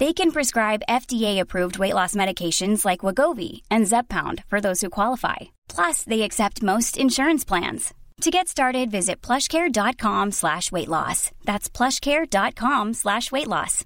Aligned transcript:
They 0.00 0.14
can 0.14 0.30
prescribe 0.30 0.82
FDA-approved 0.88 1.78
weight 1.78 1.92
loss 1.92 2.14
medications 2.14 2.86
like 2.86 3.04
Wagovi 3.04 3.60
and 3.70 3.84
Zepbound 3.84 4.42
for 4.48 4.58
those 4.58 4.80
who 4.80 4.88
qualify. 4.88 5.36
Plus, 5.68 6.04
they 6.04 6.22
accept 6.22 6.62
most 6.62 6.96
insurance 6.96 7.44
plans. 7.44 7.92
To 8.22 8.30
get 8.30 8.48
started, 8.48 8.90
visit 8.90 9.20
plushcare.com 9.20 10.32
slash 10.32 10.72
weight 10.72 10.88
loss. 10.88 11.32
That's 11.44 11.68
plushcare.com 11.68 12.94
slash 12.94 13.30
weight 13.30 13.46
loss. 13.46 13.84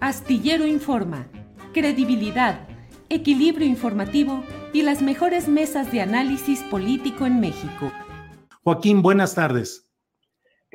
Astillero 0.00 0.66
Informa, 0.66 1.28
credibilidad, 1.72 2.66
equilibrio 3.08 3.68
informativo 3.68 4.42
y 4.72 4.82
las 4.82 5.02
mejores 5.02 5.46
mesas 5.46 5.92
de 5.92 6.00
análisis 6.00 6.64
político 6.64 7.26
en 7.26 7.38
México. 7.38 7.92
Joaquín, 8.64 9.02
buenas 9.02 9.36
tardes. 9.36 9.85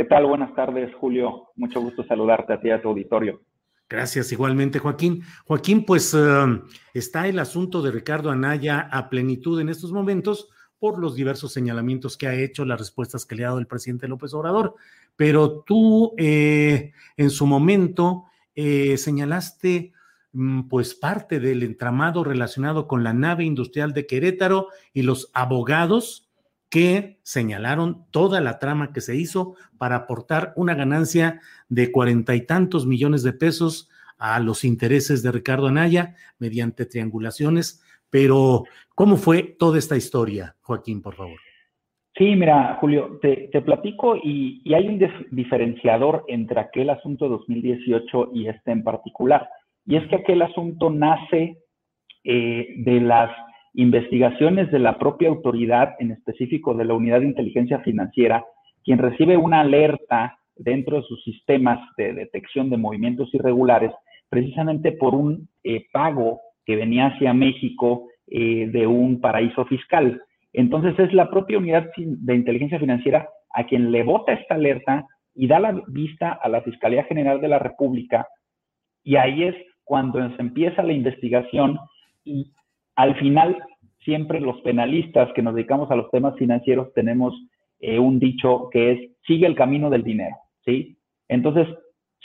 ¿Qué 0.02 0.08
tal? 0.08 0.26
Buenas 0.26 0.56
tardes, 0.56 0.92
Julio. 0.96 1.50
Mucho 1.56 1.80
gusto 1.80 2.04
saludarte 2.04 2.54
a 2.54 2.60
ti 2.60 2.72
a 2.72 2.82
tu 2.82 2.88
auditorio. 2.88 3.44
Gracias, 3.88 4.32
igualmente, 4.32 4.80
Joaquín. 4.80 5.22
Joaquín, 5.46 5.86
pues 5.86 6.12
uh, 6.16 6.64
está 6.92 7.28
el 7.28 7.38
asunto 7.38 7.84
de 7.84 7.92
Ricardo 7.92 8.32
Anaya 8.32 8.90
a 8.92 9.12
plenitud 9.12 9.62
en 9.62 9.70
estos 9.70 9.92
momentos 9.92 10.50
por 10.80 10.98
los 10.98 11.14
diversos 11.14 11.54
señalamientos 11.54 12.18
que 12.18 12.26
ha 12.26 12.34
hecho, 12.34 12.66
las 12.66 12.80
respuestas 12.80 13.28
que 13.28 13.36
le 13.36 13.44
ha 13.44 13.50
dado 13.50 13.60
el 13.60 13.68
presidente 13.68 14.08
López 14.08 14.34
Obrador. 14.34 14.74
Pero 15.16 15.62
tú, 15.62 16.16
eh, 16.18 16.94
en 17.16 17.30
su 17.30 17.46
momento, 17.46 18.24
eh, 18.56 18.98
señalaste 18.98 19.94
mm, 20.34 20.62
pues 20.62 20.96
parte 20.96 21.40
del 21.40 21.62
entramado 21.62 22.24
relacionado 22.24 22.88
con 22.88 23.04
la 23.04 23.14
nave 23.14 23.44
industrial 23.44 23.94
de 23.94 24.08
Querétaro 24.08 24.70
y 24.94 25.04
los 25.04 25.30
abogados 25.36 26.31
que 26.72 27.20
señalaron 27.22 28.06
toda 28.12 28.40
la 28.40 28.58
trama 28.58 28.94
que 28.94 29.02
se 29.02 29.16
hizo 29.16 29.56
para 29.78 29.98
aportar 29.98 30.54
una 30.56 30.74
ganancia 30.74 31.42
de 31.68 31.92
cuarenta 31.92 32.34
y 32.34 32.46
tantos 32.46 32.88
millones 32.88 33.24
de 33.24 33.34
pesos 33.34 33.90
a 34.18 34.40
los 34.40 34.64
intereses 34.64 35.22
de 35.22 35.34
Ricardo 35.34 35.68
Anaya 35.68 36.16
mediante 36.40 36.86
triangulaciones. 36.86 37.84
Pero, 38.10 38.64
¿cómo 38.96 39.18
fue 39.18 39.44
toda 39.60 39.78
esta 39.78 39.98
historia, 39.98 40.56
Joaquín, 40.62 41.02
por 41.02 41.16
favor? 41.16 41.38
Sí, 42.18 42.36
mira, 42.36 42.78
Julio, 42.80 43.20
te, 43.22 43.50
platico 43.62 44.16
y, 44.16 44.62
hay 44.74 44.88
un 44.88 45.00
diferenciador 45.32 46.24
entre 46.30 46.62
aquel 46.62 46.90
asunto 46.90 47.26
de 47.26 47.32
2018 47.32 48.32
y 48.34 48.48
este 48.48 48.72
en 48.72 48.84
particular. 48.84 49.50
Y 49.86 49.98
es 49.98 50.08
que 50.08 50.18
aquel 50.18 50.42
asunto 50.42 50.90
nace 50.90 51.58
eh, 52.24 52.76
de 52.78 53.02
las 53.02 53.32
investigaciones 53.74 54.72
de 54.72 54.80
la 54.80 54.98
propia 54.98 55.30
autoridad, 55.30 55.96
en 56.00 56.12
específico 56.12 56.74
de 56.74 56.86
la 56.86 56.94
Unidad 56.94 57.22
de 57.22 57.28
Inteligencia 57.28 57.80
Financiera, 57.80 58.44
quien 58.84 59.00
recibe 59.00 59.38
una 59.38 59.62
alerta 59.62 60.38
dentro 60.56 60.98
de 60.98 61.04
sus 61.04 61.24
sistemas 61.24 61.80
de 61.98 62.14
detección 62.14 62.70
de 62.70 62.78
movimientos 62.78 63.34
irregulares, 63.34 63.92
precisamente 64.30 64.92
por 64.92 65.16
un 65.16 65.48
eh, 65.64 65.86
pago 65.92 66.42
que 66.66 66.76
venía 66.76 67.08
hacia 67.08 67.34
México 67.34 68.08
eh, 68.28 68.68
de 68.68 68.88
un 68.88 69.22
paraíso 69.22 69.66
fiscal. 69.66 70.22
Entonces 70.54 70.98
es 71.00 71.14
la 71.14 71.30
propia 71.30 71.58
unidad 71.58 71.90
de 71.96 72.36
inteligencia 72.36 72.80
financiera 72.80 73.30
a 73.54 73.66
quien 73.66 73.92
le 73.92 74.04
vota 74.04 74.34
esta 74.34 74.56
alerta 74.56 75.06
y 75.34 75.48
da 75.48 75.60
la 75.60 75.82
vista 75.88 76.32
a 76.34 76.50
la 76.50 76.62
Fiscalía 76.62 77.04
General 77.06 77.40
de 77.40 77.48
la 77.48 77.60
República 77.60 78.28
y 79.04 79.16
ahí 79.16 79.44
es 79.44 79.56
cuando 79.84 80.20
se 80.36 80.42
empieza 80.42 80.84
la 80.84 80.94
investigación 80.94 81.78
y 82.24 82.52
al 83.02 83.16
final, 83.16 83.58
siempre 84.06 84.40
los 84.40 84.62
penalistas 84.62 85.34
que 85.34 85.42
nos 85.42 85.56
dedicamos 85.56 85.90
a 85.90 85.96
los 85.96 86.12
temas 86.12 86.36
financieros 86.38 86.94
tenemos 86.94 87.34
eh, 87.80 87.98
un 87.98 88.20
dicho 88.20 88.70
que 88.72 88.92
es, 88.92 89.12
sigue 89.26 89.48
el 89.48 89.56
camino 89.56 89.90
del 89.90 90.04
dinero, 90.04 90.36
¿sí? 90.64 91.00
Entonces, 91.28 91.68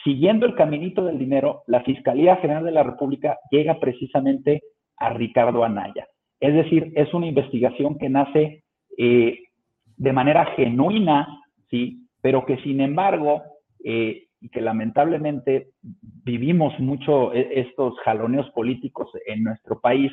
siguiendo 0.04 0.44
el 0.44 0.54
caminito 0.54 1.03
del 1.06 1.19
dinero, 1.19 1.62
la 1.66 1.82
Fiscalía 1.82 2.37
General 2.37 2.62
de 2.62 2.72
la 2.72 2.82
República 2.82 3.38
llega 3.50 3.81
precisamente 3.81 4.64
a 4.98 5.14
Ricardo 5.14 5.64
Anaya. 5.64 6.06
Es 6.41 6.53
decir, 6.53 6.93
es 6.94 7.14
una 7.14 7.26
investigación 7.26 7.97
que 7.97 8.10
nace 8.10 8.62
eh, 8.98 9.38
de 9.97 10.12
manera 10.12 10.44
genuina, 10.56 11.26
¿sí? 11.70 12.06
Pero 12.20 12.44
que 12.44 12.58
sin 12.58 12.82
embargo, 12.82 13.43
eh, 13.82 14.25
y 14.43 14.50
que 14.50 14.60
lamentablemente 14.60 15.69
vivimos 15.82 16.78
mucho 16.81 17.32
estos 17.32 17.98
jaloneos 18.00 18.50
políticos 18.50 19.08
en 19.26 19.43
nuestro 19.43 19.81
país, 19.81 20.12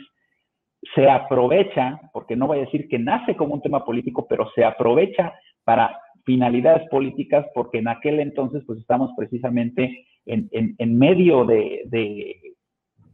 se 0.96 1.10
aprovecha, 1.10 2.00
porque 2.12 2.36
no 2.36 2.48
voy 2.48 2.60
a 2.60 2.66
decir 2.66 2.88
que 2.88 3.00
nace 3.00 3.36
como 3.36 3.54
un 3.54 3.62
tema 3.62 3.86
político, 3.86 4.28
pero 4.28 4.50
se 4.56 4.64
aprovecha 4.64 5.34
para 5.64 6.00
finalidades 6.26 6.88
políticas, 6.90 7.46
porque 7.54 7.80
en 7.80 7.88
aquel 7.88 8.20
entonces 8.20 8.64
pues 8.66 8.80
estamos 8.80 9.12
precisamente 9.18 10.06
en, 10.26 10.50
en, 10.52 10.98
medio 10.98 11.46
de, 11.46 11.82
de, 11.86 12.36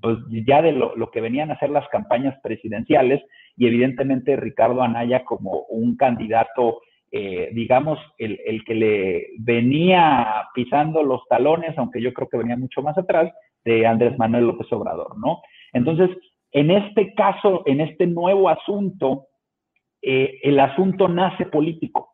pues 0.01 0.17
ya 0.47 0.61
de 0.61 0.73
lo, 0.73 0.95
lo, 0.95 1.09
que 1.09 1.21
venían 1.21 1.51
a 1.51 1.59
ser 1.59 1.71
las 1.71 1.87
campañas 1.89 2.39
presidenciales 2.43 3.21
y 3.57 3.67
evidentemente 3.67 4.35
Ricardo 4.35 4.83
Anaya 4.83 5.25
como 5.25 5.63
un 5.69 5.97
candidato, 5.97 6.81
eh, 7.11 7.49
digamos, 7.53 7.99
el, 8.19 8.39
el, 8.45 8.63
que 8.63 8.75
le 8.75 9.27
venía 9.39 10.45
pisando 10.53 11.01
los 11.01 11.21
talones, 11.27 11.75
aunque 11.77 12.01
yo 12.01 12.13
creo 12.13 12.29
que 12.29 12.37
venía 12.37 12.57
mucho 12.57 12.81
más 12.83 12.97
atrás, 12.97 13.31
de 13.65 13.85
Andrés 13.85 14.17
Manuel 14.17 14.47
López 14.47 14.71
Obrador, 14.71 15.17
¿no? 15.17 15.41
Entonces, 15.73 16.09
en 16.51 16.71
este 16.71 17.13
caso, 17.13 17.63
en 17.65 17.81
este 17.81 18.07
nuevo 18.07 18.49
asunto, 18.49 19.27
eh, 20.01 20.39
el 20.43 20.59
asunto 20.59 21.07
nace 21.07 21.45
político. 21.45 22.09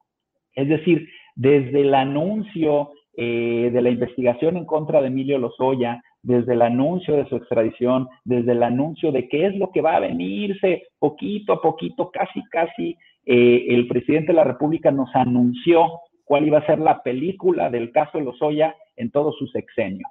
Es 0.54 0.68
decir, 0.68 1.08
desde 1.36 1.82
el 1.82 1.94
anuncio 1.94 2.92
eh, 3.18 3.70
de 3.72 3.82
la 3.82 3.90
investigación 3.90 4.58
en 4.58 4.66
contra 4.66 5.02
de 5.02 5.08
Emilio 5.08 5.38
Lozoya, 5.38 6.02
desde 6.22 6.54
el 6.54 6.62
anuncio 6.62 7.16
de 7.16 7.26
su 7.30 7.36
extradición, 7.36 8.08
desde 8.24 8.54
el 8.54 8.64
anuncio 8.64 9.12
de 9.12 9.30
qué 9.30 9.46
es 9.46 9.56
lo 9.56 9.72
que 9.72 9.82
va 9.82 9.96
a 9.96 10.00
venirse 10.00 10.84
poquito 11.00 11.54
a 11.54 11.62
poquito, 11.62 12.10
casi, 12.12 12.42
casi, 12.50 12.98
eh, 13.26 13.68
el 13.70 13.88
presidente 13.88 14.28
de 14.28 14.38
la 14.38 14.44
República 14.44 14.92
nos 14.92 15.14
anunció 15.16 16.00
cuál 16.24 16.48
iba 16.48 16.60
a 16.60 16.66
ser 16.66 16.80
la 16.80 17.04
película 17.04 17.70
del 17.70 17.92
caso 17.92 18.20
Lozoya 18.20 18.76
en 18.96 19.12
todo 19.12 19.32
su 19.34 19.48
sexenio. 19.48 20.08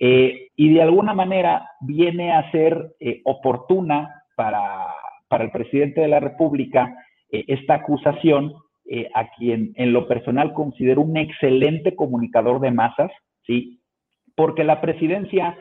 Eh, 0.00 0.48
y 0.54 0.74
de 0.74 0.82
alguna 0.82 1.12
manera 1.12 1.70
viene 1.80 2.32
a 2.32 2.50
ser 2.52 2.94
eh, 3.00 3.20
oportuna 3.24 4.22
para, 4.36 4.86
para, 5.28 5.44
el 5.44 5.50
presidente 5.50 6.00
de 6.00 6.08
la 6.08 6.20
República 6.20 6.94
eh, 7.30 7.44
esta 7.48 7.74
acusación, 7.74 8.54
a 9.12 9.28
quien 9.36 9.74
en 9.76 9.92
lo 9.92 10.08
personal 10.08 10.54
considero 10.54 11.02
un 11.02 11.18
excelente 11.18 11.94
comunicador 11.94 12.58
de 12.58 12.70
masas, 12.70 13.10
¿sí? 13.46 13.82
Porque 14.34 14.64
la 14.64 14.80
presidencia 14.80 15.58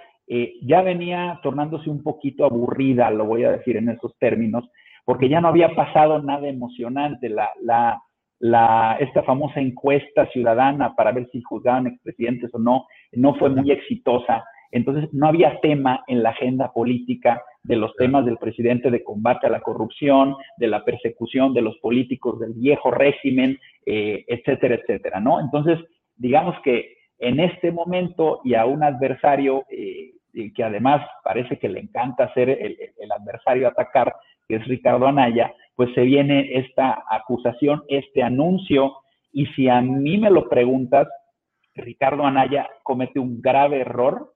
ya 0.61 0.81
venía 0.81 1.37
tornándose 1.43 1.89
un 1.89 2.03
poquito 2.03 2.45
aburrida, 2.45 3.11
lo 3.11 3.25
voy 3.25 3.43
a 3.43 3.51
decir 3.51 3.75
en 3.75 3.89
esos 3.89 4.17
términos, 4.17 4.63
porque 5.03 5.27
ya 5.27 5.41
no 5.41 5.49
había 5.49 5.75
pasado 5.75 6.21
nada 6.21 6.47
emocionante. 6.47 7.27
La, 7.27 8.01
la, 8.39 8.97
esta 8.99 9.23
famosa 9.23 9.59
encuesta 9.59 10.27
ciudadana 10.27 10.95
para 10.95 11.11
ver 11.11 11.27
si 11.31 11.41
juzgaban 11.41 11.87
expresidentes 11.87 12.53
o 12.53 12.59
no, 12.59 12.85
no 13.13 13.35
fue 13.35 13.49
muy 13.49 13.71
exitosa. 13.71 14.43
Entonces, 14.71 15.09
no 15.13 15.27
había 15.27 15.59
tema 15.61 16.03
en 16.07 16.21
la 16.21 16.29
agenda 16.31 16.71
política 16.73 17.41
de 17.63 17.77
los 17.77 17.95
temas 17.95 18.25
del 18.25 18.37
presidente 18.37 18.91
de 18.91 19.03
combate 19.03 19.47
a 19.47 19.49
la 19.49 19.61
corrupción, 19.61 20.35
de 20.57 20.67
la 20.67 20.83
persecución 20.83 21.53
de 21.53 21.61
los 21.61 21.77
políticos 21.77 22.39
del 22.39 22.53
viejo 22.53 22.91
régimen, 22.91 23.57
eh, 23.85 24.25
etcétera, 24.27 24.75
etcétera, 24.75 25.19
¿no? 25.19 25.39
Entonces, 25.39 25.79
digamos 26.15 26.55
que 26.63 26.97
en 27.19 27.39
este 27.39 27.71
momento 27.71 28.41
y 28.43 28.53
a 28.53 28.65
un 28.65 28.83
adversario, 28.83 29.65
eh, 29.69 30.11
que 30.53 30.63
además 30.63 31.01
parece 31.23 31.57
que 31.57 31.69
le 31.69 31.79
encanta 31.79 32.31
ser 32.33 32.49
el, 32.49 32.77
el 32.99 33.11
adversario 33.11 33.67
a 33.67 33.71
atacar, 33.71 34.15
que 34.47 34.57
es 34.57 34.67
Ricardo 34.67 35.07
Anaya, 35.07 35.53
pues 35.77 35.93
se 35.93 36.01
viene 36.01 36.57
esta 36.57 37.03
acusación, 37.07 37.83
este 37.87 38.23
anuncio, 38.23 38.95
y 39.31 39.45
si 39.55 39.69
a 39.69 39.79
mí 39.79 40.17
me 40.17 40.31
lo 40.31 40.49
preguntas, 40.49 41.07
Ricardo 41.75 42.25
Anaya 42.25 42.67
comete 42.81 43.19
un 43.19 43.39
grave 43.39 43.81
error 43.81 44.33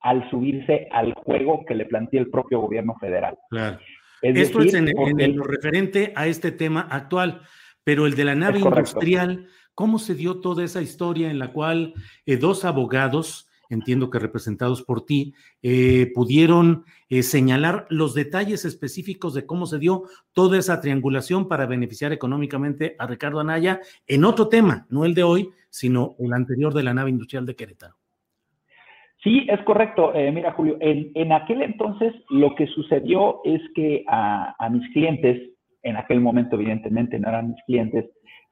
al 0.00 0.28
subirse 0.28 0.86
al 0.92 1.14
juego 1.14 1.64
que 1.64 1.74
le 1.74 1.86
plantea 1.86 2.20
el 2.20 2.28
propio 2.28 2.60
gobierno 2.60 2.94
federal. 3.00 3.38
Claro. 3.48 3.78
Esto 4.20 4.60
es 4.60 4.74
en, 4.74 4.92
lo 5.34 5.44
referente 5.44 6.12
a 6.16 6.26
este 6.26 6.52
tema 6.52 6.86
actual, 6.90 7.40
pero 7.82 8.06
el 8.06 8.14
de 8.14 8.24
la 8.26 8.34
nave 8.34 8.58
industrial, 8.58 9.46
¿cómo 9.74 9.98
se 9.98 10.14
dio 10.14 10.40
toda 10.40 10.64
esa 10.64 10.82
historia 10.82 11.30
en 11.30 11.38
la 11.38 11.48
cual 11.48 11.94
eh, 12.26 12.36
dos 12.36 12.66
abogados 12.66 13.48
entiendo 13.70 14.10
que 14.10 14.18
representados 14.18 14.82
por 14.82 15.04
ti, 15.04 15.34
eh, 15.62 16.10
pudieron 16.14 16.84
eh, 17.08 17.22
señalar 17.22 17.86
los 17.90 18.14
detalles 18.14 18.64
específicos 18.64 19.34
de 19.34 19.46
cómo 19.46 19.66
se 19.66 19.78
dio 19.78 20.04
toda 20.32 20.58
esa 20.58 20.80
triangulación 20.80 21.48
para 21.48 21.66
beneficiar 21.66 22.12
económicamente 22.12 22.96
a 22.98 23.06
Ricardo 23.06 23.40
Anaya 23.40 23.80
en 24.06 24.24
otro 24.24 24.48
tema, 24.48 24.86
no 24.90 25.04
el 25.04 25.14
de 25.14 25.22
hoy, 25.22 25.50
sino 25.70 26.14
el 26.18 26.32
anterior 26.32 26.72
de 26.74 26.82
la 26.82 26.94
nave 26.94 27.10
industrial 27.10 27.46
de 27.46 27.56
Querétaro. 27.56 27.94
Sí, 29.22 29.46
es 29.48 29.60
correcto. 29.62 30.14
Eh, 30.14 30.30
mira, 30.30 30.52
Julio, 30.52 30.76
en, 30.80 31.32
aquel 31.32 31.62
entonces 31.62 32.12
lo 32.28 32.54
que 32.54 32.66
sucedió 32.66 33.40
es 33.44 33.62
que 33.74 34.04
a, 34.06 34.54
a 34.58 34.68
mis 34.68 34.86
clientes, 34.92 35.50
en 35.82 35.96
aquel 35.96 36.20
momento 36.20 36.56
evidentemente 36.56 37.18
no 37.18 37.30
eran 37.30 37.48
mis 37.48 37.62
clientes, 37.64 38.04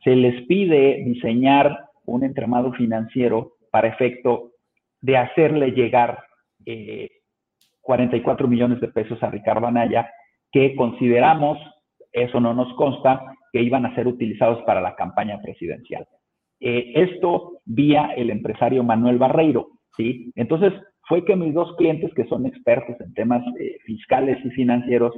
se 0.03 0.17
les 0.17 0.47
pide 0.47 1.05
diseñar 1.05 1.79
un 2.06 2.25
entramado 2.25 2.73
financiero 2.73 3.53
para 3.70 3.88
efecto 3.88 4.51
de 5.02 5.16
hacerle 5.16 5.72
llegar 5.72 6.25
44 7.82 8.46
eh, 8.46 8.49
millones 8.49 8.81
de 8.81 8.88
pesos 8.88 9.22
a 9.22 9.31
Ricardo 9.31 9.66
Anaya, 9.66 10.08
que 10.50 10.75
consideramos, 10.76 11.58
eso 12.12 12.40
no 12.40 12.54
nos 12.54 12.72
consta, 12.75 13.20
que 13.52 13.60
iban 13.60 13.84
a 13.84 13.94
ser 13.94 14.06
utilizados 14.06 14.62
para 14.62 14.81
la 14.81 14.94
campaña 14.94 15.40
presidencial. 15.43 16.06
Eh, 16.60 16.93
esto 16.94 17.60
vía 17.64 18.12
el 18.16 18.31
empresario 18.31 18.84
Manuel 18.84 19.19
Barreiro, 19.19 19.69
¿sí? 19.96 20.32
Entonces, 20.37 20.72
fue 21.08 21.25
que 21.25 21.34
mis 21.34 21.52
dos 21.52 21.75
clientes, 21.76 22.14
que 22.14 22.25
son 22.26 22.46
expertos 22.46 22.96
en 23.00 23.12
temas 23.12 23.43
eh, 23.58 23.78
fiscales 23.84 24.38
y 24.44 24.50
financieros, 24.50 25.12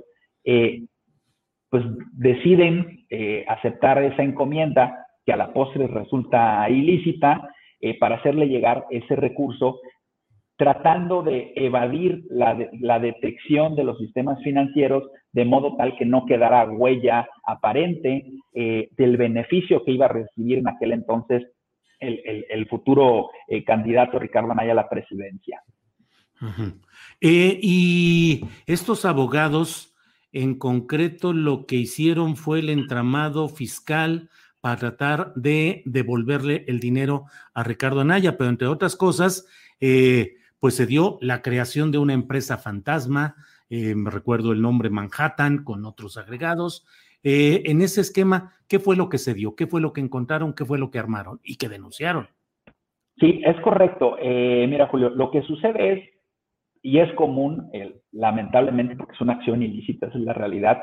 pues 1.70 1.84
deciden 2.12 3.06
aceptar 3.48 4.02
esa 4.02 4.22
encomienda 4.22 5.06
que 5.25 5.32
a 5.32 5.38
la 5.38 5.54
postre 5.54 5.86
resulta 5.86 6.69
ilícita 6.69 7.48
eh, 7.84 7.98
para 7.98 8.16
hacerle 8.16 8.46
llegar 8.46 8.86
ese 8.88 9.14
recurso, 9.14 9.78
tratando 10.56 11.22
de 11.22 11.52
evadir 11.54 12.25
la, 12.31 12.98
detección 12.98 13.76
de 13.76 13.84
los 13.84 13.98
sistemas 13.98 14.42
financieros 14.42 15.02
de 15.32 15.44
modo 15.44 15.76
tal 15.76 15.94
que 15.98 16.06
no 16.06 16.25
quedara 16.25 16.64
huella 16.64 17.28
aparente 17.46 18.25
eh, 18.54 18.88
del 18.96 19.19
beneficio 19.19 19.84
que 19.84 19.90
iba 19.90 20.06
a 20.06 20.14
recibir 20.16 20.60
en 20.60 20.69
aquel 20.69 20.92
entonces 20.92 21.42
el, 22.00 22.46
el, 22.48 22.66
futuro 22.69 23.28
eh, 23.48 23.62
candidato 23.64 24.19
Ricardo 24.19 24.52
Anaya 24.52 24.72
a 24.72 24.76
la 24.76 24.88
presidencia. 24.88 25.60
y 27.20 28.46
estos 28.64 29.04
abogados, 29.04 29.94
en 30.32 30.58
concreto, 30.58 31.34
lo 31.34 31.66
que 31.66 31.76
hicieron 31.76 32.36
fue 32.36 32.60
el 32.60 32.70
entramado 32.70 33.50
fiscal 33.50 34.31
para 34.64 34.76
tratar 34.76 35.34
de 35.34 35.82
devolverle 35.84 36.64
el 36.69 36.81
dinero 36.81 37.26
a 37.52 37.64
Ricardo 37.64 38.00
Anaya, 38.00 38.38
pero 38.38 38.49
entre 38.49 38.66
otras 38.66 38.96
cosas, 38.96 39.46
eh, 39.78 40.37
pues 40.58 40.75
se 40.75 40.87
dio 40.87 41.19
la 41.20 41.43
creación 41.43 41.93
de 41.93 41.99
una 41.99 42.14
empresa 42.14 42.56
fantasma, 42.56 43.34
eh, 43.69 43.94
me 43.94 44.08
recuerdo 44.08 44.52
el 44.52 44.62
nombre 44.62 44.88
Manhattan 44.88 45.64
con 45.64 45.84
otros 45.84 46.16
agregados. 46.16 46.87
Eh, 47.22 47.64
en 47.66 47.82
ese 47.82 48.00
esquema, 48.00 48.52
¿qué 48.66 48.78
fue 48.78 48.96
lo 48.96 49.11
que 49.11 49.19
se 49.19 49.34
dio? 49.34 49.55
¿Qué 49.55 49.66
fue 49.66 49.82
lo 49.82 49.93
que 49.93 50.00
encontraron? 50.00 50.55
¿Qué 50.55 50.64
fue 50.64 50.78
lo 50.78 50.90
que 50.90 50.99
armaron 50.99 51.40
y 51.44 51.56
que 51.56 51.69
denunciaron? 51.69 52.28
Sí, 53.19 53.43
es 53.44 53.60
correcto. 53.60 54.17
mira, 54.22 54.87
Julio, 54.87 55.10
lo 55.10 55.31
que 55.31 55.43
sucede 55.43 55.93
es, 55.93 56.08
y 56.81 57.00
es 57.00 57.12
común, 57.17 57.70
lamentablemente, 58.12 58.96
porque 58.96 59.12
es 59.12 59.20
una 59.20 59.34
acción 59.34 59.62
ilícita, 59.62 60.06
es 60.06 60.14
la 60.14 60.32
realidad, 60.32 60.82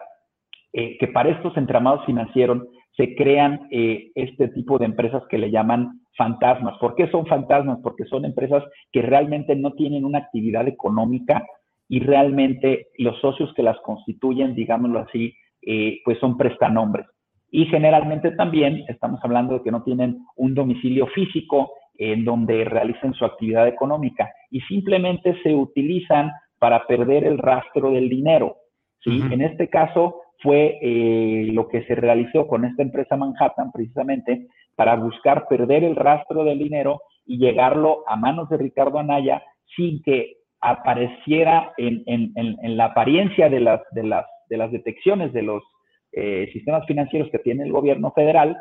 que 0.71 1.09
para 1.11 1.31
estos 1.31 1.57
entramados 1.57 2.05
financieros 2.05 2.61
se 2.97 3.15
crean 3.15 3.67
eh, 3.71 4.11
este 4.15 4.49
tipo 4.49 4.77
de 4.77 4.85
empresas 4.85 5.23
que 5.29 5.37
le 5.37 5.51
llaman 5.51 6.01
fantasmas. 6.17 6.77
¿Por 6.79 6.95
qué 6.95 7.09
son 7.09 7.25
fantasmas? 7.25 7.79
Porque 7.81 8.05
son 8.05 8.25
empresas 8.25 8.63
que 8.91 9.01
realmente 9.01 9.55
no 9.55 9.73
tienen 9.73 10.05
una 10.05 10.19
actividad 10.19 10.67
económica 10.67 11.45
y 11.87 11.99
realmente 11.99 12.87
los 12.97 13.19
socios 13.19 13.53
que 13.53 13.63
las 13.63 13.77
constituyen, 13.81 14.55
digámoslo 14.55 14.99
así, 14.99 15.33
eh, 15.61 15.99
pues 16.03 16.19
son 16.19 16.37
prestanombres. 16.37 17.05
Y 17.49 17.65
generalmente 17.65 18.31
también 18.31 18.83
estamos 18.87 19.19
hablando 19.23 19.55
de 19.55 19.63
que 19.63 19.71
no 19.71 19.83
tienen 19.83 20.19
un 20.37 20.53
domicilio 20.55 21.07
físico 21.07 21.73
en 21.95 22.23
donde 22.23 22.63
realicen 22.65 23.13
su 23.13 23.25
actividad 23.25 23.67
económica 23.67 24.31
y 24.49 24.61
simplemente 24.61 25.37
se 25.43 25.53
utilizan 25.53 26.31
para 26.57 26.87
perder 26.87 27.25
el 27.25 27.37
rastro 27.37 27.91
del 27.91 28.09
dinero. 28.09 28.55
¿sí? 29.03 29.21
En 29.31 29.41
este 29.41 29.67
caso, 29.67 30.21
fue 30.41 30.79
eh, 30.81 31.47
lo 31.51 31.67
que 31.67 31.83
se 31.85 31.95
realizó 31.95 32.47
con 32.47 32.65
esta 32.65 32.83
empresa 32.83 33.17
Manhattan 33.17 33.71
precisamente 33.71 34.47
para 34.75 34.95
buscar 34.95 35.47
perder 35.47 35.83
el 35.83 35.95
rastro 35.95 36.43
del 36.43 36.59
dinero 36.59 37.01
y 37.25 37.37
llegarlo 37.37 38.03
a 38.07 38.15
manos 38.15 38.49
de 38.49 38.57
Ricardo 38.57 38.99
Anaya 38.99 39.43
sin 39.75 40.01
que 40.01 40.37
apareciera 40.59 41.73
en, 41.77 42.33
la 42.77 42.85
apariencia 42.85 43.49
de 43.49 43.59
las, 43.59 43.81
de, 43.91 44.03
las, 44.03 44.25
de 44.49 44.57
las 44.57 44.71
detecciones 44.71 45.33
de 45.33 45.41
los 45.41 45.63
eh, 46.11 46.49
sistemas 46.53 46.85
financieros 46.85 47.29
que 47.31 47.39
tiene 47.39 47.63
el 47.63 47.71
gobierno 47.71 48.11
federal 48.11 48.57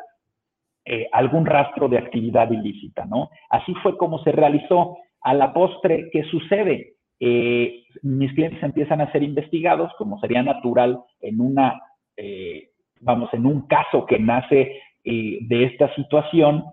eh, 0.83 1.07
algún 1.11 1.45
rastro 1.45 1.87
de 1.89 1.99
actividad 1.99 2.49
ilícita, 2.49 3.05
¿no? 3.05 3.29
Así 3.49 3.73
fue 3.83 3.97
como 3.97 4.23
se 4.23 4.31
realizó. 4.31 4.97
A 5.23 5.35
la 5.35 5.53
postre, 5.53 6.09
¿qué 6.11 6.23
sucede? 6.23 6.95
Eh, 7.23 7.83
mis 8.01 8.33
clientes 8.33 8.61
empiezan 8.63 8.99
a 8.99 9.11
ser 9.11 9.21
investigados, 9.21 9.91
como 9.99 10.19
sería 10.19 10.41
natural 10.41 10.99
en 11.21 11.39
una, 11.39 11.79
eh, 12.17 12.69
vamos, 12.99 13.31
en 13.33 13.45
un 13.45 13.67
caso 13.67 14.07
que 14.07 14.17
nace 14.17 14.81
eh, 15.03 15.37
de 15.41 15.65
esta 15.65 15.93
situación, 15.93 16.63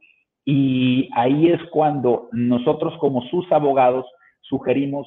y 0.47 1.11
ahí 1.15 1.49
es 1.49 1.63
cuando 1.71 2.31
nosotros 2.33 2.97
como 2.99 3.21
sus 3.29 3.53
abogados 3.53 4.07
sugerimos 4.41 5.07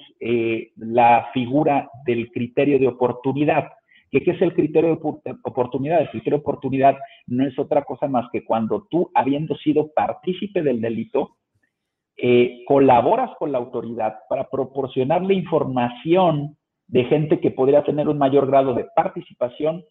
la 0.76 1.30
figura 1.34 1.90
del 2.06 2.30
criterio 2.30 2.78
de 2.78 2.88
oportunidad. 2.88 3.70
¿Qué, 4.12 4.22
¿Qué 4.22 4.32
es 4.32 4.42
el 4.44 4.54
criterio 4.54 4.96
de 5.25 5.36
oportunidad? 5.44 6.01
El 6.01 6.10
criterio 6.12 6.38
de 6.38 6.42
oportunidad 6.42 6.96
no 7.25 7.48
es 7.48 7.58
otra 7.58 7.82
cosa 7.84 8.08
más 8.08 8.30
que 8.32 8.46
cuando 8.46 8.86
tú, 8.92 9.10
habiendo 9.15 9.56
sido 9.56 9.92
partícipe 9.96 10.62
del 10.62 10.80
delito, 10.80 11.38
eh, 12.18 12.63
colaboras 12.68 13.32
con 13.39 13.51
la 13.51 13.58
autoridad 13.58 14.15
para 14.30 14.50
proporcionarle 14.50 15.34
información 15.34 16.58
de 16.88 17.06
gente 17.06 17.39
que 17.39 17.51
podría 17.51 17.84
tener 17.84 18.10
un 18.10 18.18
mayor 18.18 18.48
grado 18.48 18.74
de 18.74 18.86
participación 18.96 19.84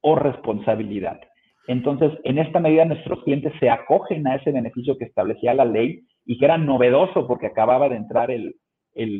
o 0.00 0.14
responsabilidad. 0.14 1.20
Entonces, 1.66 2.12
en 2.24 2.38
esta 2.38 2.60
medida 2.60 2.84
nuestros 2.84 3.22
clientes 3.24 3.52
se 3.58 3.70
acogen 3.70 4.26
a 4.26 4.36
ese 4.36 4.52
beneficio 4.52 4.98
que 4.98 5.06
establecía 5.06 5.54
la 5.54 5.64
ley 5.64 6.02
y 6.26 6.38
que 6.38 6.44
era 6.44 6.58
novedoso 6.58 7.26
porque 7.26 7.46
acababa 7.46 7.88
de 7.88 7.96
entrar 7.96 8.30
el, 8.30 8.54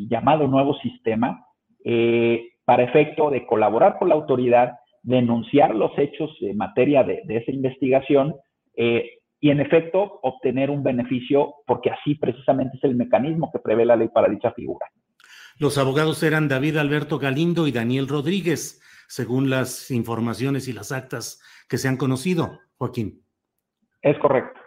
llamado 0.09 0.47
nuevo 0.47 0.75
sistema 0.75 1.45
eh, 1.85 2.51
para 2.65 2.85
efecto 2.85 3.31
de 3.31 3.45
colaborar 3.45 3.99
con 3.99 4.09
la 4.09 4.15
autoridad, 4.15 4.75
denunciar 5.03 5.75
los 5.75 5.91
hechos 5.99 6.31
en 6.41 6.57
materia 6.57 7.03
de, 7.03 7.23
esa 7.29 7.51
investigación, 7.51 8.37
eh, 8.77 9.11
y 9.45 9.51
en 9.51 9.61
efecto 9.61 10.21
obtener 10.23 10.71
un 10.71 10.83
beneficio 10.83 11.57
porque 11.67 11.91
así 11.91 12.15
precisamente 12.15 12.79
es 12.79 12.85
el 12.85 12.97
mecanismo 12.97 13.51
que 13.53 13.59
prevé 13.59 13.85
la 13.85 13.95
ley 13.95 14.09
para 14.09 14.31
dicha 14.31 14.51
figura. 14.53 14.87
Los 15.59 15.77
abogados 15.77 16.23
eran 16.23 16.49
David 16.49 16.79
Alberto 16.79 17.19
Galindo 17.19 17.67
y 17.67 17.73
Daniel 17.73 18.09
Rodríguez, 18.09 18.81
según 19.07 19.51
las 19.51 19.91
informaciones 19.91 20.67
y 20.67 20.73
las 20.73 20.93
actas 20.93 21.43
que 21.69 21.77
se 21.77 21.89
han 21.89 21.99
conocido, 21.99 22.59
Joaquín. 22.79 23.23
Es 24.01 24.17
correcto. 24.17 24.59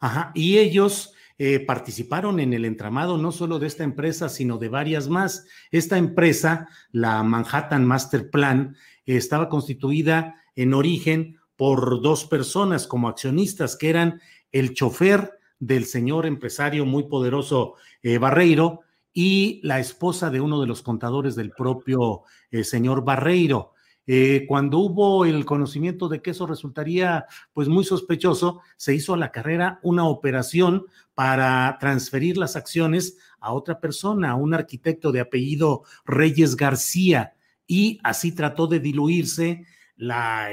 Ajá, 0.00 0.32
y 0.34 0.56
ellos 0.56 1.14
eh, 1.36 1.60
participaron 1.60 2.40
en 2.40 2.54
el 2.54 2.64
entramado 2.64 3.18
no 3.18 3.32
solo 3.32 3.58
de 3.58 3.66
esta 3.66 3.84
empresa, 3.84 4.30
sino 4.30 4.56
de 4.56 4.70
varias 4.70 5.10
más. 5.10 5.46
Esta 5.70 5.98
empresa, 5.98 6.68
la 6.90 7.22
Manhattan 7.22 7.84
Master 7.84 8.30
Plan, 8.30 8.76
estaba 9.04 9.50
constituida 9.50 10.36
en 10.56 10.72
origen 10.72 11.36
por 11.62 12.02
dos 12.02 12.24
personas 12.24 12.88
como 12.88 13.08
accionistas, 13.08 13.76
que 13.76 13.88
eran 13.88 14.20
el 14.50 14.74
chofer 14.74 15.38
del 15.60 15.84
señor 15.84 16.26
empresario 16.26 16.84
muy 16.84 17.04
poderoso 17.04 17.74
eh, 18.02 18.18
Barreiro 18.18 18.80
y 19.12 19.60
la 19.62 19.78
esposa 19.78 20.28
de 20.28 20.40
uno 20.40 20.60
de 20.60 20.66
los 20.66 20.82
contadores 20.82 21.36
del 21.36 21.52
propio 21.52 22.22
eh, 22.50 22.64
señor 22.64 23.04
Barreiro. 23.04 23.74
Eh, 24.08 24.44
cuando 24.48 24.78
hubo 24.78 25.24
el 25.24 25.44
conocimiento 25.44 26.08
de 26.08 26.20
que 26.20 26.32
eso 26.32 26.48
resultaría 26.48 27.26
pues 27.52 27.68
muy 27.68 27.84
sospechoso, 27.84 28.60
se 28.76 28.96
hizo 28.96 29.14
a 29.14 29.18
la 29.18 29.30
carrera 29.30 29.78
una 29.84 30.08
operación 30.08 30.86
para 31.14 31.76
transferir 31.78 32.38
las 32.38 32.56
acciones 32.56 33.18
a 33.38 33.52
otra 33.52 33.78
persona, 33.78 34.32
a 34.32 34.34
un 34.34 34.52
arquitecto 34.52 35.12
de 35.12 35.20
apellido 35.20 35.84
Reyes 36.06 36.56
García, 36.56 37.34
y 37.68 38.00
así 38.02 38.32
trató 38.32 38.66
de 38.66 38.80
diluirse 38.80 39.64
la, 39.96 40.48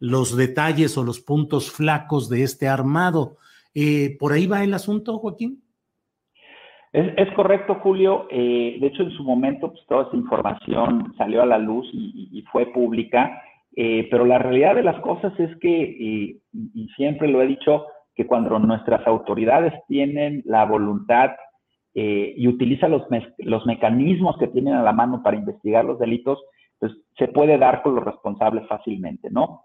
los 0.00 0.36
detalles 0.36 0.96
o 0.98 1.04
los 1.04 1.20
puntos 1.20 1.70
flacos 1.70 2.28
de 2.28 2.42
este 2.42 2.68
armado. 2.68 3.36
Eh, 3.74 4.16
¿Por 4.18 4.32
ahí 4.32 4.46
va 4.46 4.64
el 4.64 4.74
asunto, 4.74 5.18
Joaquín? 5.18 5.62
Es, 6.92 7.30
correcto, 7.34 7.76
Julio. 7.76 8.26
Eh, 8.30 8.76
de 8.78 8.86
hecho, 8.86 9.02
en 9.02 9.12
su 9.12 9.24
momento, 9.24 9.72
pues, 9.72 9.82
toda 9.88 10.08
esa 10.08 10.16
información 10.16 11.14
salió 11.16 11.42
a 11.42 11.46
la 11.46 11.58
luz 11.58 11.88
y, 11.92 12.44
fue 12.52 12.66
pública, 12.66 13.40
eh, 13.74 14.08
pero 14.10 14.26
la 14.26 14.38
realidad 14.38 14.74
de 14.74 14.82
las 14.82 15.00
cosas 15.00 15.32
es 15.40 15.56
que, 15.56 15.72
y 15.72 16.88
siempre 16.96 17.28
lo 17.28 17.40
he 17.40 17.46
dicho, 17.46 17.86
que 18.14 18.26
cuando 18.26 18.58
nuestras 18.58 19.06
autoridades 19.06 19.72
tienen 19.88 20.42
la 20.44 20.66
voluntad 20.66 21.30
y 21.94 22.48
utilizan 22.48 22.90
los, 22.90 23.02
los 23.38 23.66
mecanismos 23.66 24.36
que 24.38 24.48
tienen 24.48 24.74
a 24.74 24.82
la 24.82 24.92
mano 24.92 25.22
para 25.22 25.36
investigar 25.36 25.84
los 25.84 25.98
delitos, 25.98 26.38
pues 26.82 26.92
se 27.16 27.28
puede 27.28 27.56
dar 27.58 27.82
con 27.82 27.94
los 27.94 28.04
responsables 28.04 28.66
fácilmente, 28.66 29.30
¿no? 29.30 29.64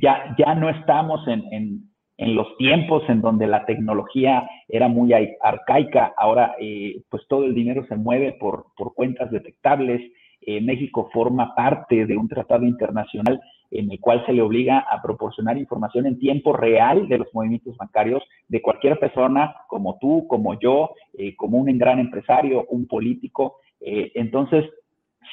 ya, 0.00 0.34
ya 0.38 0.54
no 0.54 0.70
estamos 0.70 1.26
en 1.26 1.90
en 2.16 2.34
los 2.34 2.56
tiempos 2.58 3.02
en 3.08 3.20
donde 3.20 3.46
la 3.46 3.64
tecnología 3.66 4.48
era 4.68 4.88
muy 4.88 5.12
arcaica, 5.40 6.14
ahora 6.16 6.54
eh, 6.60 7.02
pues 7.08 7.26
todo 7.28 7.44
el 7.44 7.54
dinero 7.54 7.84
se 7.88 7.96
mueve 7.96 8.36
por, 8.38 8.66
cuentas 8.94 9.30
detectables. 9.30 10.00
Eh, 10.40 10.60
México 10.60 11.08
forma 11.12 11.54
parte 11.54 12.06
de 12.06 12.16
un 12.16 12.28
tratado 12.28 12.64
internacional 12.64 13.40
en 13.70 13.90
el 13.90 13.98
cual 13.98 14.24
se 14.26 14.32
le 14.32 14.42
obliga 14.42 14.78
a 14.78 15.02
proporcionar 15.02 15.58
información 15.58 16.06
en 16.06 16.18
tiempo 16.18 16.52
real 16.52 17.08
de 17.08 17.18
los 17.18 17.28
movimientos 17.32 17.76
bancarios 17.76 18.22
de 18.46 18.62
cualquier 18.62 19.00
persona, 19.00 19.54
como 19.68 19.98
tú, 19.98 20.26
como 20.28 20.58
yo, 20.60 20.90
eh, 21.14 21.34
como 21.34 21.58
un 21.58 21.78
gran 21.78 21.98
empresario, 21.98 22.66
un 22.68 22.86
político. 22.86 23.56
entonces, 23.80 24.64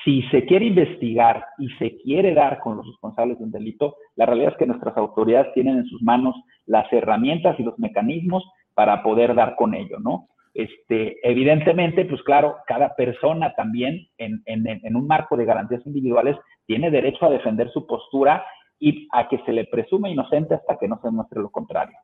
si 0.03 0.23
se 0.23 0.45
quiere 0.45 0.65
investigar 0.65 1.45
y 1.57 1.69
se 1.77 1.97
quiere 1.97 2.33
dar 2.33 2.59
con 2.59 2.77
los 2.77 2.87
responsables 2.87 3.37
de 3.37 3.45
un 3.45 3.51
delito, 3.51 3.95
la 4.15 4.25
realidad 4.25 4.53
es 4.53 4.57
que 4.57 4.65
nuestras 4.65 4.95
autoridades 4.97 5.53
tienen 5.53 5.77
en 5.77 5.85
sus 5.85 6.01
manos 6.01 6.35
las 6.65 6.91
herramientas 6.91 7.59
y 7.59 7.63
los 7.63 7.77
mecanismos 7.79 8.43
para 8.73 9.03
poder 9.03 9.35
dar 9.35 9.55
con 9.55 9.73
ello, 9.73 9.99
¿no? 9.99 10.27
Este, 10.53 11.17
evidentemente, 11.23 12.05
pues 12.05 12.21
claro, 12.23 12.57
cada 12.67 12.95
persona 12.95 13.53
también 13.55 14.07
en, 14.17 14.95
un 14.95 15.07
marco 15.07 15.37
de 15.37 15.45
garantías 15.45 15.85
individuales 15.85 16.35
tiene 16.65 16.91
derecho 16.91 17.25
a 17.25 17.29
defender 17.29 17.71
su 17.71 17.87
postura 17.87 18.43
y 18.79 19.07
a 19.13 19.29
que 19.29 19.39
se 19.45 19.53
le 19.53 19.65
presume 19.65 20.11
inocente 20.11 20.55
hasta 20.55 20.77
que 20.77 20.87
no 20.87 20.99
se 21.01 21.09
muestre 21.09 21.41
lo 21.41 21.49
contrario. 21.49 21.95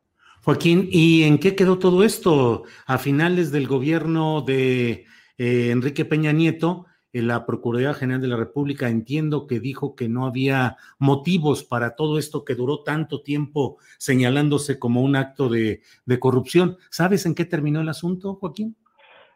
Joaquín, 0.44 0.88
¿y 0.90 1.24
en 1.24 1.38
qué 1.38 1.56
quedó 1.56 1.78
todo 1.78 2.04
esto? 2.04 2.62
A 2.86 2.96
finales 2.96 3.50
del 3.50 3.66
gobierno 3.66 4.40
de 4.40 5.04
eh, 5.36 5.70
Enrique 5.70 6.04
Peña 6.04 6.32
Nieto, 6.32 6.86
la 7.12 7.46
Procuraduría 7.46 7.94
General 7.94 8.20
de 8.20 8.28
la 8.28 8.36
República 8.36 8.88
entiendo 8.88 9.46
que 9.46 9.60
dijo 9.60 9.94
que 9.94 10.08
no 10.08 10.26
había 10.26 10.76
motivos 10.98 11.64
para 11.64 11.96
todo 11.96 12.18
esto 12.18 12.44
que 12.44 12.54
duró 12.54 12.82
tanto 12.82 13.22
tiempo 13.22 13.78
señalándose 13.98 14.78
como 14.78 15.02
un 15.02 15.16
acto 15.16 15.48
de, 15.48 15.80
corrupción. 16.20 16.76
¿Sabes 16.90 17.26
en 17.26 17.34
qué 17.34 17.44
terminó 17.44 17.80
el 17.80 17.88
asunto, 17.88 18.34
Joaquín? 18.34 18.76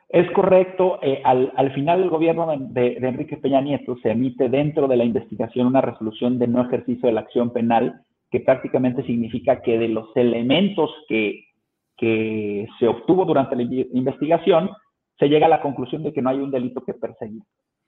Es 0.08 0.30
correcto. 0.32 0.98
Eh, 1.02 1.22
al, 1.24 1.72
final 1.74 2.00
del 2.00 2.10
gobierno 2.10 2.46
de, 2.58 2.98
Enrique 2.98 3.38
Peña 3.38 3.62
Nieto 3.62 3.96
se 4.02 4.10
emite 4.10 4.50
dentro 4.50 4.86
de 4.86 4.96
la 4.96 5.04
investigación 5.04 5.66
una 5.66 5.80
resolución 5.80 6.38
de 6.38 6.48
no 6.48 6.62
ejercicio 6.62 7.06
de 7.06 7.14
la 7.14 7.22
acción 7.22 7.52
penal 7.52 8.02
que 8.30 8.40
prácticamente 8.40 9.02
significa 9.04 9.62
que 9.62 9.78
de 9.78 9.88
los 9.88 10.08
elementos 10.14 10.90
que, 11.08 11.44
que 11.96 12.66
se 12.78 12.88
obtuvo 12.88 13.24
durante 13.24 13.56
la 13.56 13.62
investigación, 13.62 14.70
se 15.18 15.28
llega 15.28 15.46
a 15.46 15.50
la 15.50 15.62
conclusión 15.62 16.02
de 16.02 16.12
que 16.12 16.22
no 16.22 16.30
hay 16.30 16.38
un 16.38 16.50
delito 16.50 16.82
que 16.82 16.94
perseguir. 16.94 17.42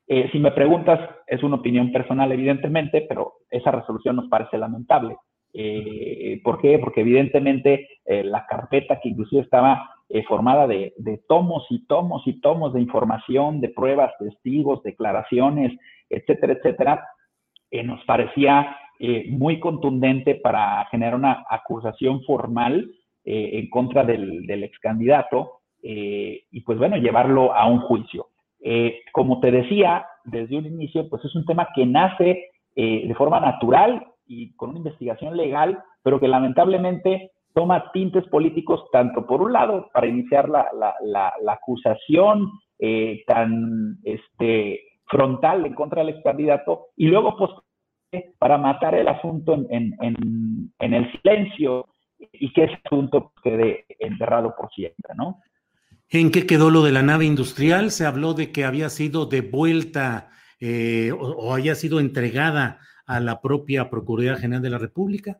Eh, 0.06 0.28
si 0.32 0.38
me 0.38 0.52
preguntas, 0.52 1.00
es 1.26 1.42
una 1.42 1.56
opinión 1.56 1.90
personal, 1.90 2.30
evidentemente, 2.30 3.06
pero 3.08 3.34
esa 3.50 3.70
resolución 3.70 4.16
nos 4.16 4.28
parece 4.28 4.58
lamentable. 4.58 5.16
Eh, 5.52 6.40
¿Por 6.42 6.60
qué? 6.60 6.78
Porque 6.78 7.00
evidentemente 7.00 7.88
eh, 8.04 8.24
la 8.24 8.44
carpeta 8.46 9.00
que 9.00 9.10
inclusive 9.10 9.42
estaba 9.42 9.90
formada 10.28 10.68
de, 10.68 10.92
tomos 11.26 11.66
y 11.70 11.86
tomos 11.86 12.22
y 12.26 12.40
tomos 12.40 12.72
de 12.72 12.80
información, 12.80 13.60
de 13.60 13.70
pruebas, 13.70 14.12
testigos, 14.18 14.82
declaraciones, 14.82 15.72
etcétera, 16.08 16.52
etcétera, 16.52 17.08
nos 17.84 18.04
parecía 18.04 18.76
muy 19.30 19.58
contundente 19.58 20.36
para 20.36 20.86
generar 20.90 21.16
una 21.16 21.44
acusación 21.50 22.22
formal 22.24 22.92
en 23.24 23.68
contra 23.70 24.04
del, 24.04 24.46
del 24.46 24.64
ex 24.64 24.78
candidato 24.78 25.62
y 25.86 26.60
pues 26.62 26.78
bueno, 26.78 26.96
llevarlo 26.96 27.54
a 27.54 27.66
un 27.66 27.80
juicio. 27.80 28.28
Eh, 28.66 29.02
como 29.12 29.40
te 29.40 29.50
decía 29.50 30.06
desde 30.24 30.56
un 30.56 30.64
inicio, 30.64 31.06
pues 31.10 31.22
es 31.26 31.34
un 31.34 31.44
tema 31.44 31.68
que 31.74 31.84
nace 31.84 32.50
eh, 32.74 33.06
de 33.06 33.14
forma 33.14 33.38
natural 33.38 34.06
y 34.26 34.54
con 34.56 34.70
una 34.70 34.78
investigación 34.78 35.36
legal, 35.36 35.78
pero 36.02 36.18
que 36.18 36.28
lamentablemente 36.28 37.32
toma 37.52 37.92
tintes 37.92 38.26
políticos 38.28 38.86
tanto 38.90 39.26
por 39.26 39.42
un 39.42 39.52
lado 39.52 39.90
para 39.92 40.06
iniciar 40.06 40.48
la, 40.48 41.34
acusación 41.46 42.52
eh, 42.78 43.22
tan 43.26 43.98
este, 44.02 44.80
frontal 45.08 45.66
en 45.66 45.74
contra 45.74 46.02
del 46.02 46.14
ex 46.14 46.24
candidato 46.24 46.86
y 46.96 47.08
luego 47.08 47.36
pues, 47.36 47.50
para 48.38 48.56
matar 48.56 48.94
el 48.94 49.08
asunto 49.08 49.52
en 49.68 50.72
el 50.78 51.12
silencio 51.12 51.86
y 52.32 52.50
que 52.54 52.64
ese 52.64 52.78
asunto 52.82 53.32
quede 53.42 53.84
enterrado 53.98 54.54
por 54.56 54.70
siempre, 54.70 55.14
¿no? 55.16 55.42
¿En 56.10 56.30
qué 56.30 56.46
quedó 56.46 56.70
lo 56.70 56.82
de 56.82 56.92
la 56.92 57.02
nave 57.02 57.24
industrial? 57.24 57.90
Se 57.90 58.06
habló 58.06 58.34
de 58.34 58.52
que 58.52 58.64
había 58.64 58.88
sido 58.88 59.26
devuelta 59.26 60.30
eh, 60.60 61.10
o, 61.12 61.54
haya 61.54 61.74
sido 61.74 62.00
entregada 62.00 62.78
a 63.06 63.20
la 63.20 63.40
propia 63.40 63.90
Procuraduría 63.90 64.36
General 64.36 64.62
de 64.62 64.70
la 64.70 64.78
República. 64.78 65.38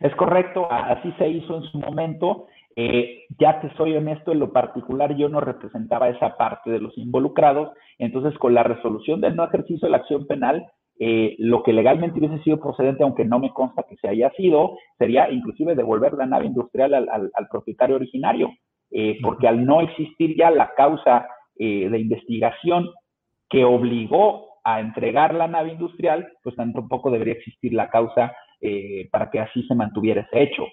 Es 0.00 0.14
correcto, 0.16 0.70
así 0.70 1.12
se 1.18 1.28
hizo 1.28 1.56
en 1.56 1.62
su 1.64 1.78
momento. 1.78 2.46
Eh, 2.76 3.24
ya 3.38 3.60
te 3.60 3.72
soy 3.76 3.96
honesto, 3.96 4.32
en 4.32 4.40
lo 4.40 4.52
particular 4.52 5.16
yo 5.16 5.28
no 5.28 5.40
representaba 5.40 6.08
esa 6.08 6.36
parte 6.36 6.70
de 6.70 6.80
los 6.80 6.96
involucrados, 6.98 7.70
entonces 7.98 8.36
con 8.38 8.52
la 8.52 8.64
resolución 8.64 9.20
del 9.20 9.36
no 9.36 9.44
ejercicio 9.44 9.86
de 9.86 9.92
la 9.92 9.98
acción 9.98 10.26
penal, 10.26 10.66
eh, 10.98 11.36
lo 11.38 11.62
que 11.62 11.72
legalmente 11.72 12.18
hubiese 12.18 12.42
sido 12.42 12.60
procedente, 12.60 13.04
aunque 13.04 13.24
no 13.24 13.38
me 13.38 13.52
consta 13.52 13.84
que 13.88 13.96
se 13.96 14.08
haya 14.08 14.30
sido, 14.30 14.76
sería 14.98 15.30
inclusive 15.30 15.74
devolver 15.74 16.14
la 16.14 16.26
nave 16.26 16.46
industrial 16.46 16.94
al 16.94 17.48
propietario 17.50 17.96
originario. 17.96 18.50
Eh, 18.90 19.18
porque 19.22 19.48
al 19.48 19.64
no 19.64 19.80
existir 19.80 20.36
ya 20.36 20.50
la 20.50 20.72
causa 20.74 21.26
eh, 21.56 21.88
de 21.88 21.98
investigación 21.98 22.90
que 23.48 23.64
obligó 23.64 24.60
a 24.64 24.80
entregar 24.80 25.34
la 25.34 25.48
nave 25.48 25.72
industrial, 25.72 26.28
pues 26.42 26.56
tampoco 26.56 27.10
debería 27.10 27.34
existir 27.34 27.74
la 27.74 27.90
causa 27.90 28.32
eh, 28.60 29.08
para 29.10 29.30
que 29.30 29.40
así 29.40 29.62
se 29.66 29.74
mantuviera 29.74 30.22
ese 30.22 30.42
hecho. 30.42 30.64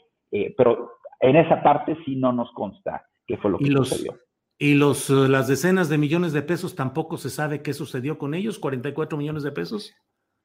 pero 0.55 0.91
en 1.19 1.35
esa 1.35 1.61
parte 1.61 1.97
sí 2.05 2.15
no 2.15 2.31
nos 2.31 2.51
consta 2.51 3.05
qué 3.27 3.37
fue 3.37 3.51
lo 3.51 3.57
que 3.57 3.65
sucedió. 3.65 4.13
¿Y 4.57 4.75
los, 4.75 5.09
las 5.09 5.47
decenas 5.47 5.89
de 5.89 5.97
millones 5.97 6.31
de 6.31 6.43
pesos 6.43 6.75
tampoco 6.75 7.17
se 7.17 7.29
sabe 7.31 7.63
qué 7.63 7.73
sucedió 7.73 8.17
con 8.17 8.35
ellos? 8.35 8.61
¿44 8.61 9.17
millones 9.17 9.43
de 9.43 9.51
pesos? 9.51 9.93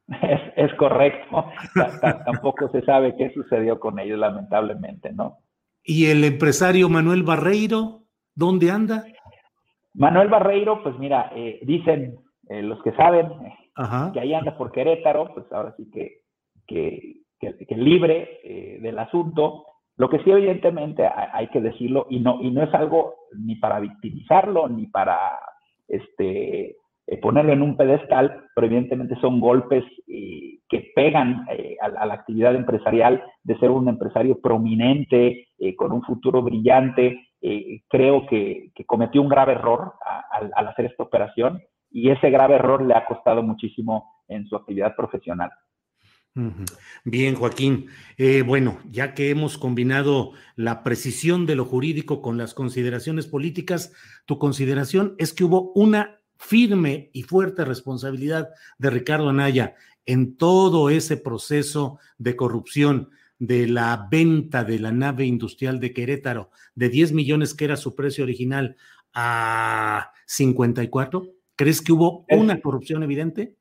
Es, 0.23 0.41
es 0.57 0.75
correcto. 0.75 1.45
tampoco 2.25 2.69
se 2.71 2.81
sabe 2.83 3.17
qué 3.17 3.31
sucedió 3.35 3.81
con 3.81 3.99
ellos, 3.99 4.19
lamentablemente, 4.19 5.13
¿no? 5.13 5.39
¿Y 5.89 6.07
el 6.07 6.25
empresario 6.25 6.89
Manuel 6.89 7.23
Barreiro, 7.23 8.01
dónde 8.35 8.73
anda? 8.73 9.05
Manuel 9.95 10.29
Barreiro, 10.29 10.83
pues 10.83 10.99
mira, 10.99 11.31
eh, 11.37 11.61
dicen 11.63 12.17
eh, 12.49 12.61
los 12.61 12.83
que 12.83 12.91
saben 12.93 13.29
que 14.13 14.21
ahí 14.21 14.35
anda 14.35 14.59
por 14.59 14.73
Querétaro, 14.73 15.33
pues 15.33 15.47
ahora 15.53 15.75
sí 15.77 15.89
que, 15.93 16.23
que, 16.67 17.77
libre 17.77 18.41
eh, 18.43 18.79
del 18.81 18.99
asunto. 18.99 19.65
Lo 19.97 20.11
que 20.11 20.19
sí, 20.25 20.31
evidentemente, 20.31 21.07
hay, 21.07 21.47
que 21.49 21.61
decirlo, 21.61 22.07
y 22.11 22.19
no, 22.19 22.43
y 22.43 22.51
no 22.51 22.65
es 22.65 22.75
algo 22.75 23.15
ni 23.39 23.55
para 23.55 23.79
victimizarlo, 23.79 24.69
ni 24.69 24.89
para 24.89 25.39
este, 25.87 26.77
ponerlo 27.23 27.53
en 27.53 27.63
un 27.63 27.77
pedestal, 27.77 28.45
pero 28.55 28.67
evidentemente 28.67 29.15
son 29.21 29.41
golpes 29.41 29.85
que 30.07 30.93
pegan 30.95 31.47
a, 31.81 32.07
la 32.07 32.15
actividad 32.15 32.55
empresarial 32.55 33.23
de 33.45 33.59
ser 33.59 33.71
un 33.71 33.89
empresario 33.89 34.41
prominente, 34.41 35.49
eh, 35.59 35.77
con 35.77 35.93
un 35.93 36.03
futuro 36.03 36.43
brillante. 36.43 37.29
Eh, 37.41 37.83
creo 37.89 38.27
que, 38.27 38.73
cometió 38.87 39.23
un 39.23 39.29
grave 39.29 39.53
error 39.53 39.95
al 40.31 40.69
hacer 40.69 40.87
esta 40.87 41.05
operación 41.05 41.63
y 41.91 42.11
ese 42.11 42.31
grave 42.31 42.57
error 42.57 42.83
le 42.83 42.95
ha 42.95 43.07
costado 43.07 43.43
muchísimo 43.43 44.23
en 44.29 44.47
su 44.49 44.57
actividad 44.57 44.97
profesional. 44.97 45.51
Bien, 47.05 47.35
Joaquín. 47.35 47.87
Eh, 48.19 48.43
bueno, 48.43 48.79
ya 48.91 49.15
que 49.15 49.31
hemos 49.31 49.57
combinado 49.57 50.33
la 50.55 50.83
precisión 50.83 51.47
de 51.47 51.57
lo 51.57 51.65
jurídico 51.65 52.21
con 52.21 52.37
las 52.37 52.53
consideraciones 52.53 53.27
políticas, 53.27 53.95
tu 54.27 54.39
consideración 54.39 55.15
es 55.17 55.33
que 55.33 55.45
hubo 55.45 55.73
una 55.73 56.16
firme 56.39 57.11
y 57.13 57.23
fuerte 57.23 57.65
responsabilidad 57.65 58.51
de 58.79 58.91
Ricardo 58.91 59.29
Anaya 59.29 59.75
en 60.05 60.37
todo 60.37 60.91
ese 60.91 61.17
proceso 61.17 61.99
de 62.19 62.37
corrupción 62.37 63.11
de 63.39 63.67
la 63.67 64.09
venta 64.11 64.65
de 64.65 64.79
la 64.79 64.93
nave 64.93 65.27
industrial 65.27 65.79
de 65.81 65.93
Querétaro 65.93 66.51
de 66.75 66.89
10 66.89 67.13
millones 67.13 67.55
que 67.55 67.67
era 67.67 67.77
su 67.77 67.95
precio 67.95 68.25
original 68.25 68.77
a 69.15 70.13
54? 70.27 71.27
¿Crees 71.57 71.83
que 71.83 71.93
hubo 71.93 72.25
una 72.31 72.61
corrupción 72.61 73.03
evidente? 73.03 73.55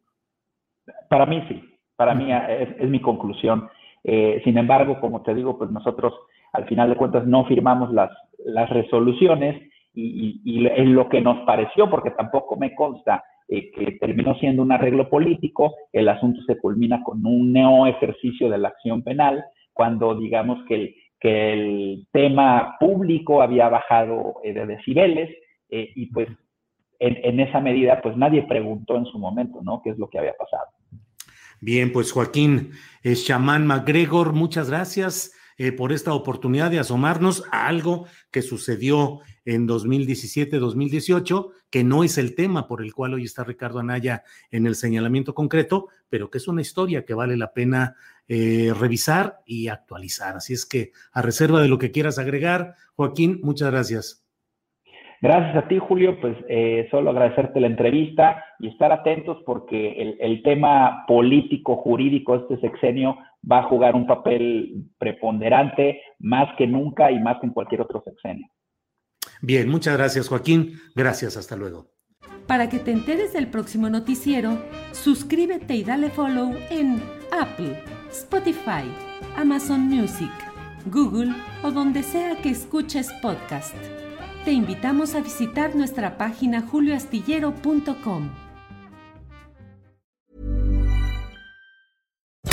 Para 1.10 1.26
mí 1.26 1.44
sí, 1.48 1.64
para 1.96 2.14
mí 2.14 2.28
es, 2.32 2.90
mi 2.90 3.02
conclusión. 3.02 3.70
Eh, 4.04 4.42
sin 4.44 4.58
embargo, 4.58 5.00
como 5.00 5.24
te 5.24 5.34
digo, 5.34 5.58
pues 5.58 5.72
nosotros 5.72 6.14
al 6.54 6.68
final 6.68 6.90
de 6.90 6.96
cuentas 6.96 7.26
no 7.26 7.46
firmamos 7.46 7.92
las, 7.94 8.12
las 8.46 8.70
resoluciones 8.70 9.70
y, 9.96 10.42
y, 10.44 10.68
en 10.68 10.94
lo 10.94 11.10
que 11.10 11.22
nos 11.22 11.46
pareció, 11.46 11.90
porque 11.90 12.12
tampoco 12.12 12.58
me 12.58 12.76
consta 12.76 13.24
eh, 13.48 13.70
que 13.72 13.92
terminó 14.00 14.34
siendo 14.40 14.64
un 14.64 14.72
arreglo 14.72 15.08
político, 15.08 15.76
el 15.94 16.10
asunto 16.10 16.42
se 16.48 16.58
culmina 16.58 17.04
con 17.04 17.24
un 17.26 17.54
neo 17.54 17.86
ejercicio 17.86 18.50
de 18.50 18.58
la 18.58 18.70
acción 18.70 19.04
penal, 19.04 19.46
cuando 19.72 20.16
digamos 20.16 20.66
que 20.68 20.76
el, 20.76 20.96
que 21.20 21.54
el 21.54 22.08
tema 22.12 22.76
público 22.80 23.44
había 23.44 23.70
bajado 23.70 24.38
eh, 24.44 24.52
de 24.54 24.66
decibeles 24.66 25.30
eh, 25.70 25.92
y 25.96 26.08
pues 26.08 26.28
en, 26.98 27.18
en, 27.24 27.40
esa 27.40 27.60
medida 27.60 28.02
pues 28.02 28.18
nadie 28.18 28.44
preguntó 28.44 28.98
en 28.98 29.06
su 29.06 29.20
momento, 29.20 29.62
¿no? 29.62 29.82
¿Qué 29.84 29.92
es 29.92 30.00
lo 30.00 30.10
que 30.10 30.18
había 30.18 30.34
pasado? 30.34 30.66
Bien, 31.62 31.92
pues 31.92 32.12
Joaquín 32.12 32.72
Chamán 33.04 33.68
MacGregor, 33.68 34.34
muchas 34.34 34.70
gracias. 34.72 35.34
Eh, 35.58 35.72
por 35.72 35.94
esta 35.94 36.14
oportunidad 36.14 36.70
de 36.70 36.80
asomarnos 36.80 37.44
a 37.50 37.68
algo 37.68 38.08
que 38.30 38.42
sucedió 38.42 39.20
en 39.46 39.68
2017-2018, 39.68 41.50
que 41.70 41.84
no 41.86 42.04
es 42.04 42.18
el 42.18 42.36
tema 42.36 42.68
por 42.68 42.82
el 42.82 42.94
cual 42.94 43.14
hoy 43.14 43.24
está 43.24 43.46
Ricardo 43.46 43.80
Anaya 43.80 44.24
en 44.52 44.68
el 44.68 44.76
señalamiento 44.76 45.34
concreto, 45.34 45.88
pero 46.10 46.30
que 46.30 46.40
es 46.40 46.48
una 46.50 46.62
historia 46.62 47.06
que 47.06 47.14
vale 47.14 47.38
la 47.38 47.54
pena 47.54 47.96
eh, 48.28 48.74
revisar 48.78 49.40
y 49.46 49.70
actualizar. 49.70 50.36
Así 50.36 50.54
es 50.54 50.66
que, 50.66 50.92
a 51.14 51.22
reserva 51.22 51.62
de 51.62 51.70
lo 51.70 51.78
que 51.78 51.92
quieras 51.92 52.20
agregar, 52.20 52.74
Joaquín, 52.96 53.40
muchas 53.42 53.72
gracias. 53.72 54.26
Gracias 55.22 55.56
a 55.56 55.68
ti, 55.68 55.80
Julio. 55.80 56.20
Pues 56.20 56.36
eh, 56.50 56.88
solo 56.92 57.12
agradecerte 57.12 57.60
la 57.60 57.68
entrevista 57.68 58.44
y 58.60 58.68
estar 58.68 58.92
atentos 58.92 59.38
porque 59.46 59.94
el, 59.94 60.18
el, 60.20 60.44
tema 60.44 61.06
político, 61.08 61.78
jurídico, 61.78 62.36
este 62.36 62.60
sexenio 62.60 63.18
va 63.50 63.60
a 63.60 63.64
jugar 63.64 63.96
un 63.96 64.08
papel 64.08 64.86
preponderante 64.98 66.02
más 66.20 66.50
que 66.58 66.68
nunca 66.68 67.12
y 67.12 67.20
más 67.20 67.40
que 67.40 67.48
en 67.48 67.54
cualquier 67.54 67.82
otro 67.82 68.04
sexenio. 68.04 68.48
Bien, 69.42 69.70
muchas 69.70 69.98
gracias, 69.98 70.30
Joaquín. 70.30 70.74
Gracias, 70.96 71.38
hasta 71.38 71.56
luego. 71.56 71.88
Para 72.48 72.70
que 72.70 72.80
te 72.80 72.92
enteres 72.92 73.34
del 73.34 73.48
próximo 73.48 73.90
noticiero, 73.90 74.58
suscríbete 74.92 75.76
y 75.76 75.84
dale 75.84 76.10
follow 76.10 76.54
en 76.70 77.02
Apple, 77.32 77.82
Spotify, 78.10 78.86
Amazon 79.36 79.82
Music, 79.82 80.32
Google 80.86 81.34
o 81.64 81.72
donde 81.72 82.04
sea 82.04 82.36
que 82.42 82.50
escuches 82.50 83.12
podcast 83.22 83.76
te 84.46 84.52
invitamos 84.52 85.16
a 85.16 85.22
visitar 85.22 85.76
nuestra 85.76 86.18
página 86.18 86.62
julioastillero.com. 86.62 88.45